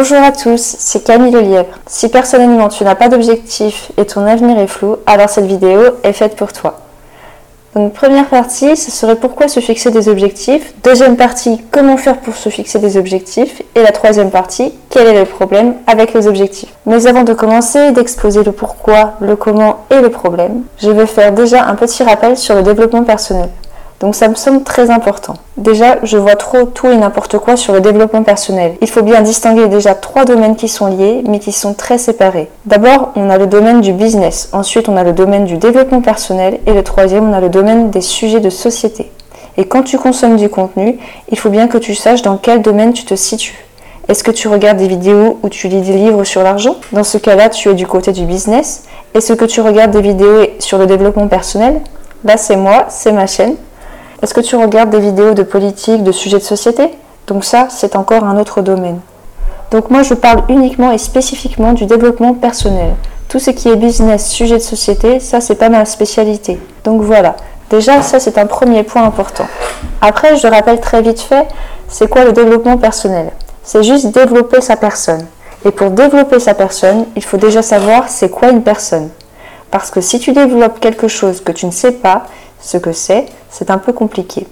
[0.00, 1.78] Bonjour à tous, c'est Camille Le Lièvre.
[1.86, 6.14] Si personnellement tu n'as pas d'objectif et ton avenir est flou, alors cette vidéo est
[6.14, 6.78] faite pour toi.
[7.74, 10.72] Donc première partie, ce serait pourquoi se fixer des objectifs.
[10.82, 13.60] Deuxième partie, comment faire pour se fixer des objectifs.
[13.74, 16.72] Et la troisième partie, quel est le problème avec les objectifs.
[16.86, 21.32] Mais avant de commencer, d'exposer le pourquoi, le comment et le problème, je vais faire
[21.32, 23.50] déjà un petit rappel sur le développement personnel.
[24.00, 25.34] Donc ça me semble très important.
[25.58, 28.76] Déjà, je vois trop tout et n'importe quoi sur le développement personnel.
[28.80, 32.48] Il faut bien distinguer déjà trois domaines qui sont liés, mais qui sont très séparés.
[32.64, 36.60] D'abord, on a le domaine du business, ensuite on a le domaine du développement personnel,
[36.66, 39.12] et le troisième, on a le domaine des sujets de société.
[39.58, 42.94] Et quand tu consommes du contenu, il faut bien que tu saches dans quel domaine
[42.94, 43.66] tu te situes.
[44.08, 46.76] Est-ce que tu regardes des vidéos ou tu lis des livres sur l'argent?
[46.92, 48.84] Dans ce cas-là, tu es du côté du business.
[49.14, 51.82] Est-ce que tu regardes des vidéos sur le développement personnel?
[52.24, 53.56] Là, c'est moi, c'est ma chaîne.
[54.22, 56.90] Est-ce que tu regardes des vidéos de politique, de sujets de société?
[57.26, 59.00] Donc ça, c'est encore un autre domaine.
[59.70, 62.94] Donc moi, je parle uniquement et spécifiquement du développement personnel.
[63.28, 66.60] Tout ce qui est business, sujet de société, ça, c'est pas ma spécialité.
[66.84, 67.34] Donc voilà.
[67.70, 69.46] Déjà, ça, c'est un premier point important.
[70.02, 71.46] Après, je rappelle très vite fait,
[71.88, 73.30] c'est quoi le développement personnel?
[73.62, 75.24] C'est juste développer sa personne.
[75.64, 79.08] Et pour développer sa personne, il faut déjà savoir c'est quoi une personne.
[79.70, 82.24] Parce que si tu développes quelque chose que tu ne sais pas,
[82.60, 84.46] ce que c'est, c'est un peu compliqué.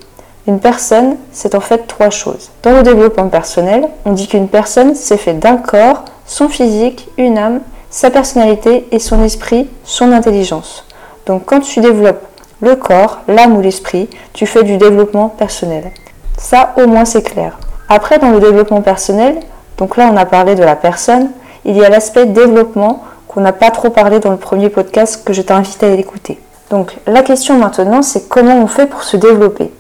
[0.47, 2.51] Une personne, c'est en fait trois choses.
[2.63, 7.39] Dans le développement personnel, on dit qu'une personne, c'est fait d'un corps, son physique, une
[7.39, 10.85] âme, sa personnalité et son esprit, son intelligence.
[11.27, 12.25] Donc quand tu développes
[12.61, 15.91] le corps, l'âme ou l'esprit, tu fais du développement personnel.
[16.39, 17.59] Ça, au moins, c'est clair.
[17.89, 19.39] Après, dans le développement personnel,
[19.77, 21.31] donc là, on a parlé de la personne,
[21.65, 25.33] il y a l'aspect développement qu'on n'a pas trop parlé dans le premier podcast que
[25.33, 26.39] je t'invite à écouter.
[26.71, 29.73] Donc la question maintenant, c'est comment on fait pour se développer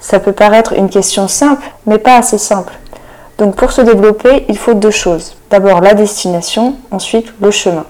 [0.00, 2.72] Ça peut paraître une question simple, mais pas assez simple.
[3.38, 5.36] Donc pour se développer, il faut deux choses.
[5.50, 7.84] D'abord la destination, ensuite le chemin.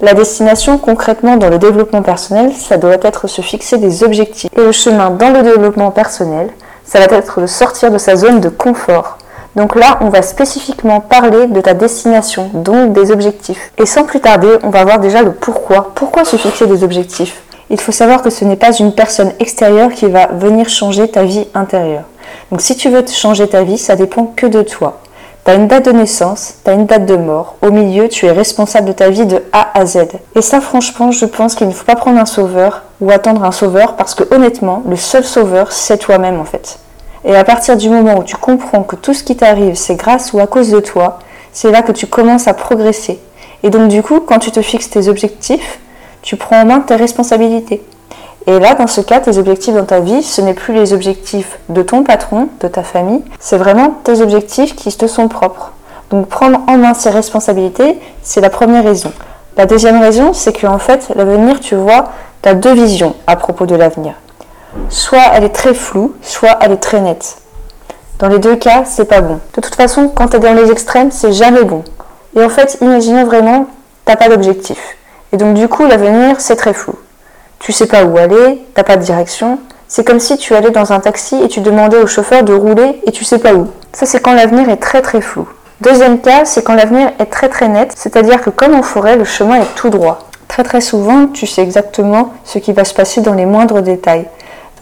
[0.00, 4.50] La destination, concrètement, dans le développement personnel, ça doit être se fixer des objectifs.
[4.56, 6.48] Et le chemin dans le développement personnel,
[6.84, 9.18] ça va être de sortir de sa zone de confort.
[9.56, 13.72] Donc là, on va spécifiquement parler de ta destination, donc des objectifs.
[13.78, 15.92] Et sans plus tarder, on va voir déjà le pourquoi.
[15.94, 17.42] Pourquoi se fixer des objectifs?
[17.70, 21.22] Il faut savoir que ce n'est pas une personne extérieure qui va venir changer ta
[21.22, 22.04] vie intérieure.
[22.50, 25.00] Donc si tu veux changer ta vie, ça dépend que de toi.
[25.44, 27.54] Tu as une date de naissance, tu as une date de mort.
[27.62, 29.98] Au milieu, tu es responsable de ta vie de A à Z.
[30.34, 33.52] Et ça, franchement, je pense qu'il ne faut pas prendre un sauveur ou attendre un
[33.52, 36.78] sauveur parce que honnêtement, le seul sauveur, c'est toi-même en fait.
[37.24, 40.32] Et à partir du moment où tu comprends que tout ce qui t'arrive, c'est grâce
[40.32, 41.20] ou à cause de toi,
[41.52, 43.20] c'est là que tu commences à progresser.
[43.62, 45.78] Et donc du coup, quand tu te fixes tes objectifs,
[46.22, 47.82] tu prends en main tes responsabilités.
[48.46, 51.58] Et là, dans ce cas, tes objectifs dans ta vie, ce n'est plus les objectifs
[51.68, 55.72] de ton patron, de ta famille, c'est vraiment tes objectifs qui te sont propres.
[56.10, 59.12] Donc prendre en main ses responsabilités, c'est la première raison.
[59.56, 62.10] La deuxième raison, c'est qu'en fait, l'avenir, tu vois,
[62.42, 64.14] tu as deux visions à propos de l'avenir.
[64.88, 67.36] Soit elle est très floue, soit elle est très nette.
[68.18, 69.40] Dans les deux cas, c'est pas bon.
[69.54, 71.84] De toute façon, quand tu es dans les extrêmes, c'est jamais bon.
[72.36, 73.66] Et en fait, imaginez vraiment,
[74.04, 74.96] t'as pas d'objectif.
[75.32, 76.94] Et donc du coup, l'avenir, c'est très flou.
[77.58, 79.58] Tu sais pas où aller, t'as pas de direction.
[79.86, 83.00] C'est comme si tu allais dans un taxi et tu demandais au chauffeur de rouler
[83.06, 83.68] et tu sais pas où.
[83.92, 85.48] Ça, c'est quand l'avenir est très très flou.
[85.80, 89.24] Deuxième cas, c'est quand l'avenir est très très net, c'est-à-dire que comme en forêt, le
[89.24, 90.28] chemin est tout droit.
[90.46, 94.26] Très très souvent, tu sais exactement ce qui va se passer dans les moindres détails.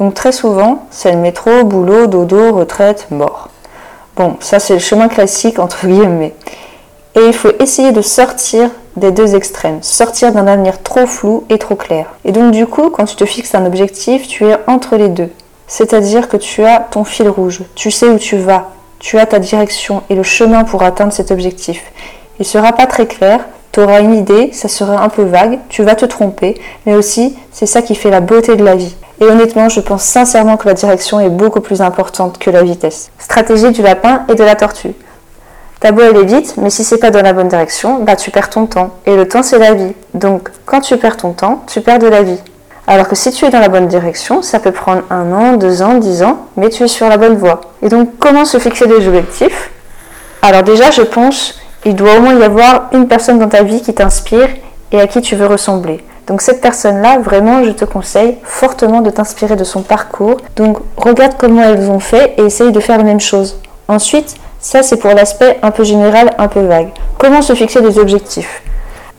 [0.01, 3.49] Donc très souvent, c'est le métro, boulot, dodo, retraite, mort.
[4.17, 6.35] Bon, ça c'est le chemin classique entre guillemets.
[7.15, 11.59] Et il faut essayer de sortir des deux extrêmes, sortir d'un avenir trop flou et
[11.59, 12.07] trop clair.
[12.25, 15.31] Et donc du coup, quand tu te fixes un objectif, tu es entre les deux.
[15.67, 19.39] C'est-à-dire que tu as ton fil rouge, tu sais où tu vas, tu as ta
[19.39, 21.93] direction et le chemin pour atteindre cet objectif.
[22.39, 23.41] Il sera pas très clair,
[23.73, 27.37] tu auras une idée, ça sera un peu vague, tu vas te tromper, mais aussi
[27.53, 28.97] c'est ça qui fait la beauté de la vie.
[29.21, 33.11] Et honnêtement, je pense sincèrement que la direction est beaucoup plus importante que la vitesse.
[33.19, 34.95] Stratégie du lapin et de la tortue.
[35.81, 38.51] Ta beau aller vite, mais si c'est pas dans la bonne direction, bah tu perds
[38.51, 38.91] ton temps.
[39.07, 39.95] Et le temps c'est la vie.
[40.15, 42.41] Donc quand tu perds ton temps, tu perds de la vie.
[42.89, 45.83] Alors que si tu es dans la bonne direction, ça peut prendre un an, deux
[45.83, 47.61] ans, dix ans, mais tu es sur la bonne voie.
[47.83, 49.71] Et donc comment se fixer des objectifs?
[50.43, 53.81] Alors déjà, je pense, il doit au moins y avoir une personne dans ta vie
[53.83, 54.49] qui t'inspire
[54.91, 56.03] et à qui tu veux ressembler.
[56.27, 60.39] Donc cette personne-là, vraiment, je te conseille fortement de t'inspirer de son parcours.
[60.57, 63.61] Donc regarde comment elles ont fait et essaye de faire la même chose.
[63.87, 66.91] Ensuite, ça, c'est pour l'aspect un peu général, un peu vague.
[67.19, 68.63] Comment se fixer des objectifs?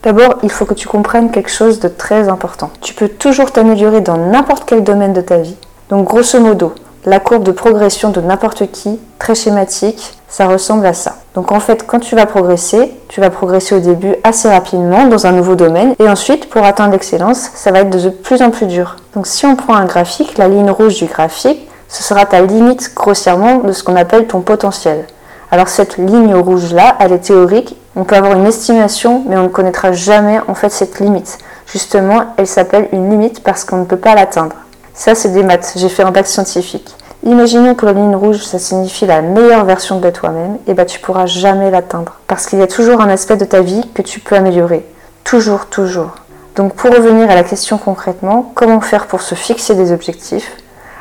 [0.02, 2.70] D'abord, il faut que tu comprennes quelque chose de très important.
[2.80, 5.56] Tu peux toujours t'améliorer dans n'importe quel domaine de ta vie.
[5.90, 6.74] Donc, grosso modo,
[7.06, 11.16] la courbe de progression de n'importe qui, très schématique, ça ressemble à ça.
[11.34, 15.26] Donc en fait, quand tu vas progresser, tu vas progresser au début assez rapidement dans
[15.26, 18.66] un nouveau domaine et ensuite, pour atteindre l'excellence, ça va être de plus en plus
[18.66, 18.96] dur.
[19.14, 22.92] Donc si on prend un graphique, la ligne rouge du graphique, ce sera ta limite
[22.94, 25.06] grossièrement de ce qu'on appelle ton potentiel.
[25.52, 29.44] Alors cette ligne rouge là, elle est théorique, on peut avoir une estimation, mais on
[29.44, 31.38] ne connaîtra jamais en fait cette limite.
[31.66, 34.56] Justement, elle s'appelle une limite parce qu'on ne peut pas l'atteindre.
[34.94, 35.72] Ça, c'est des maths.
[35.76, 36.94] J'ai fait un bac scientifique.
[37.24, 41.00] Imaginons que la ligne rouge, ça signifie la meilleure version de toi-même, et bah tu
[41.00, 42.14] pourras jamais l'atteindre.
[42.26, 44.86] Parce qu'il y a toujours un aspect de ta vie que tu peux améliorer.
[45.24, 46.12] Toujours, toujours.
[46.56, 50.50] Donc pour revenir à la question concrètement, comment faire pour se fixer des objectifs?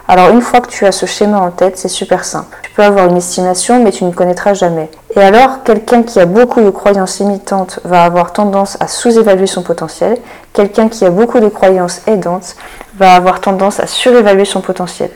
[0.09, 2.57] Alors une fois que tu as ce schéma en tête, c'est super simple.
[2.63, 4.89] Tu peux avoir une estimation, mais tu ne connaîtras jamais.
[5.15, 9.61] Et alors, quelqu'un qui a beaucoup de croyances limitantes va avoir tendance à sous-évaluer son
[9.61, 10.17] potentiel.
[10.51, 12.55] Quelqu'un qui a beaucoup de croyances aidantes
[12.97, 15.11] va avoir tendance à surévaluer son potentiel.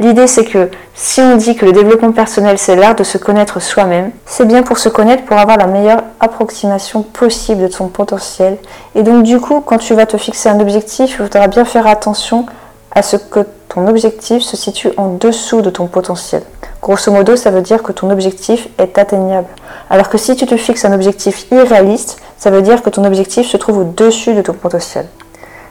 [0.00, 3.62] L'idée c'est que si on dit que le développement personnel c'est l'art de se connaître
[3.62, 8.58] soi-même, c'est bien pour se connaître pour avoir la meilleure approximation possible de ton potentiel.
[8.96, 11.86] Et donc du coup, quand tu vas te fixer un objectif, il faudra bien faire
[11.86, 12.46] attention
[12.90, 16.42] à ce que ton objectif se situe en dessous de ton potentiel.
[16.80, 19.48] Grosso modo, ça veut dire que ton objectif est atteignable.
[19.90, 23.48] Alors que si tu te fixes un objectif irréaliste, ça veut dire que ton objectif
[23.48, 25.08] se trouve au-dessus de ton potentiel.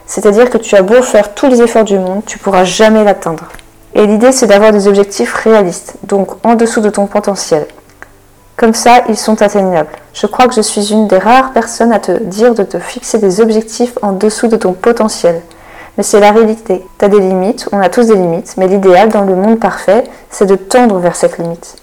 [0.06, 3.48] C'est-à-dire que tu as beau faire tous les efforts du monde, tu pourras jamais l'atteindre.
[3.94, 7.66] Et l'idée, c'est d'avoir des objectifs réalistes, donc en dessous de ton potentiel.
[8.58, 9.88] Comme ça, ils sont atteignables.
[10.12, 13.18] Je crois que je suis une des rares personnes à te dire de te fixer
[13.18, 15.40] des objectifs en dessous de ton potentiel.
[15.96, 16.84] Mais c'est la réalité.
[16.98, 20.04] Tu as des limites, on a tous des limites, mais l'idéal dans le monde parfait,
[20.30, 21.76] c'est de tendre vers cette limite.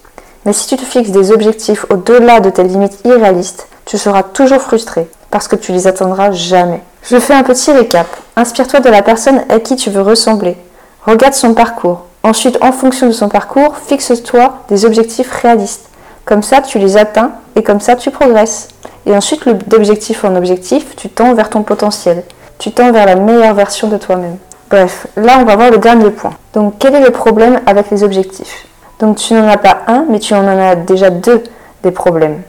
[0.45, 4.61] Mais si tu te fixes des objectifs au-delà de tes limites irréalistes, tu seras toujours
[4.61, 6.81] frustré, parce que tu les atteindras jamais.
[7.03, 8.07] Je fais un petit récap.
[8.35, 10.57] Inspire-toi de la personne à qui tu veux ressembler.
[11.05, 12.05] Regarde son parcours.
[12.23, 15.89] Ensuite, en fonction de son parcours, fixe-toi des objectifs réalistes.
[16.25, 18.67] Comme ça, tu les atteins et comme ça, tu progresses.
[19.05, 22.23] Et ensuite, d'objectif en objectif, tu tends vers ton potentiel
[22.61, 24.37] tu tends vers la meilleure version de toi-même.
[24.69, 26.33] Bref, là on va voir le dernier point.
[26.53, 28.67] Donc quel est le problème avec les objectifs?
[28.99, 31.41] Donc tu n'en as pas un, mais tu en as déjà deux
[31.81, 32.43] des problèmes.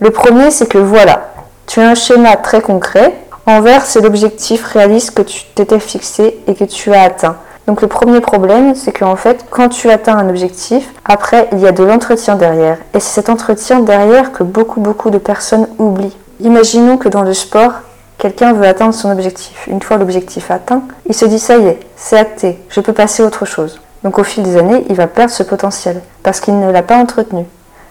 [0.00, 1.32] Le premier, c'est que voilà,
[1.66, 3.12] tu as un schéma très concret.
[3.44, 7.36] Envers, c'est l'objectif réaliste que tu t'étais fixé et que tu as atteint.
[7.66, 11.66] Donc le premier problème, c'est qu'en fait, quand tu atteins un objectif, après, il y
[11.66, 12.78] a de l'entretien derrière.
[12.94, 16.16] Et c'est cet entretien derrière que beaucoup, beaucoup de personnes oublient.
[16.40, 17.72] Imaginons que dans le sport,
[18.18, 19.68] Quelqu'un veut atteindre son objectif.
[19.68, 23.22] Une fois l'objectif atteint, il se dit ça y est, c'est acté, je peux passer
[23.22, 23.80] à autre chose.
[24.02, 26.96] Donc au fil des années, il va perdre ce potentiel parce qu'il ne l'a pas
[26.96, 27.46] entretenu.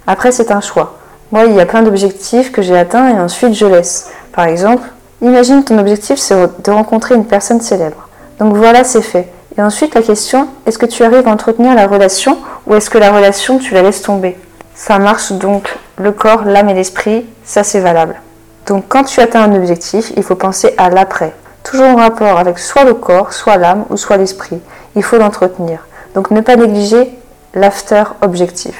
[0.05, 0.97] Après, c'est un choix.
[1.31, 4.11] Moi, il y a plein d'objectifs que j'ai atteints et ensuite je laisse.
[4.33, 4.83] Par exemple,
[5.21, 8.09] imagine ton objectif c'est de rencontrer une personne célèbre.
[8.39, 9.31] Donc voilà, c'est fait.
[9.57, 12.37] Et ensuite, la question, est-ce que tu arrives à entretenir la relation
[12.67, 14.37] ou est-ce que la relation, tu la laisses tomber?
[14.75, 18.21] Ça marche donc le corps, l'âme et l'esprit, ça c'est valable.
[18.67, 21.33] Donc quand tu atteins un objectif, il faut penser à l'après.
[21.63, 24.59] Toujours en rapport avec soit le corps, soit l'âme ou soit l'esprit.
[24.95, 25.87] Il faut l'entretenir.
[26.13, 27.09] Donc ne pas négliger
[27.53, 28.75] l'after objectif.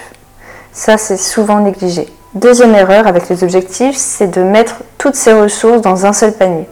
[0.73, 2.07] Ça, c'est souvent négligé.
[2.33, 6.67] Deuxième erreur avec les objectifs, c'est de mettre toutes ces ressources dans un seul panier.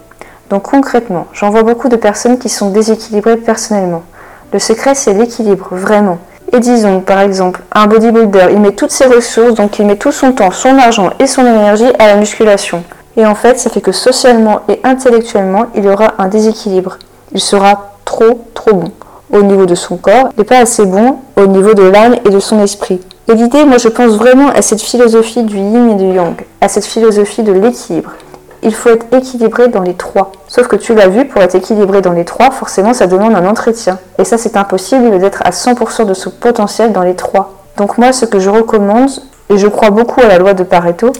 [0.50, 4.02] Donc concrètement, j'en vois beaucoup de personnes qui sont déséquilibrées personnellement.
[4.52, 6.18] Le secret, c'est l'équilibre, vraiment.
[6.52, 10.12] Et disons, par exemple, un bodybuilder, il met toutes ses ressources, donc il met tout
[10.12, 12.84] son temps, son argent et son énergie à la musculation.
[13.16, 16.98] Et en fait, ça fait que socialement et intellectuellement, il y aura un déséquilibre.
[17.32, 18.92] Il sera trop, trop bon
[19.32, 22.38] au niveau de son corps et pas assez bon au niveau de l'âme et de
[22.38, 23.00] son esprit.
[23.28, 26.68] Et l'idée, moi je pense vraiment à cette philosophie du yin et du yang, à
[26.68, 28.12] cette philosophie de l'équilibre.
[28.62, 30.32] Il faut être équilibré dans les trois.
[30.48, 33.46] Sauf que tu l'as vu, pour être équilibré dans les trois, forcément ça demande un
[33.46, 33.98] entretien.
[34.18, 37.52] Et ça c'est impossible d'être à 100% de son potentiel dans les trois.
[37.76, 39.10] Donc moi ce que je recommande,
[39.50, 41.12] et je crois beaucoup à la loi de Pareto,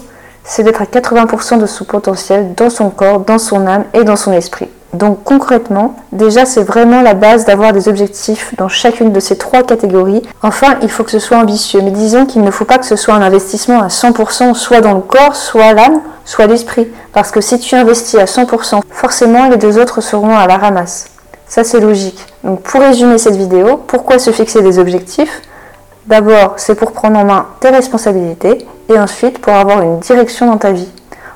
[0.47, 4.15] c'est d'être à 80% de son potentiel dans son corps, dans son âme et dans
[4.15, 4.69] son esprit.
[4.93, 9.61] Donc concrètement, déjà c'est vraiment la base d'avoir des objectifs dans chacune de ces trois
[9.61, 10.23] catégories.
[10.41, 12.95] Enfin, il faut que ce soit ambitieux, mais disons qu'il ne faut pas que ce
[12.95, 16.87] soit un investissement à 100% soit dans le corps, soit l'âme, soit l'esprit.
[17.11, 21.07] Parce que si tu investis à 100%, forcément les deux autres seront à la ramasse.
[21.49, 22.25] Ça c'est logique.
[22.45, 25.41] Donc pour résumer cette vidéo, pourquoi se fixer des objectifs?
[26.05, 30.57] D'abord, c'est pour prendre en main tes responsabilités et ensuite pour avoir une direction dans
[30.57, 30.89] ta vie.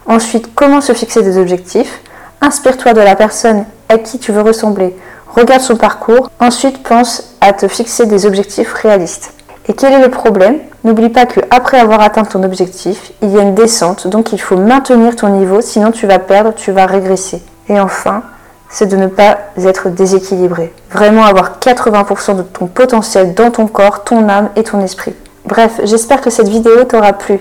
[0.05, 2.01] Ensuite, comment se fixer des objectifs
[2.41, 4.95] Inspire-toi de la personne à qui tu veux ressembler.
[5.27, 6.29] Regarde son parcours.
[6.39, 9.33] Ensuite, pense à te fixer des objectifs réalistes.
[9.67, 10.59] Et quel est le problème?
[10.83, 14.41] N'oublie pas que après avoir atteint ton objectif, il y a une descente, donc il
[14.41, 17.43] faut maintenir ton niveau, sinon tu vas perdre, tu vas régresser.
[17.69, 18.23] Et enfin,
[18.67, 20.73] c'est de ne pas être déséquilibré.
[20.91, 25.13] Vraiment avoir 80% de ton potentiel dans ton corps, ton âme et ton esprit.
[25.45, 27.39] Bref, j'espère que cette vidéo t'aura plu.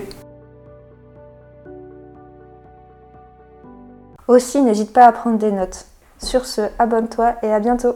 [4.26, 5.86] Aussi, n'hésite pas à prendre des notes.
[6.18, 7.94] Sur ce, abonne-toi et à bientôt